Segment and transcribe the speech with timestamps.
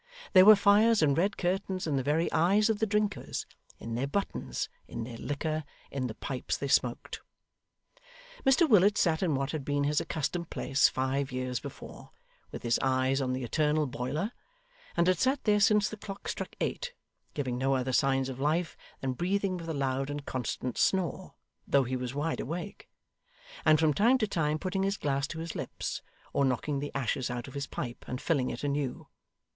[0.33, 3.45] There were fires and red curtains in the very eyes of the drinkers,
[3.77, 7.21] in their buttons, in their liquor, in the pipes they smoked.
[8.43, 12.09] Mr Willet sat in what had been his accustomed place five years before,
[12.49, 14.31] with his eyes on the eternal boiler;
[14.97, 16.93] and had sat there since the clock struck eight,
[17.35, 21.35] giving no other signs of life than breathing with a loud and constant snore
[21.67, 22.89] (though he was wide awake),
[23.63, 26.01] and from time to time putting his glass to his lips,
[26.33, 29.07] or knocking the ashes out of his pipe, and filling it anew.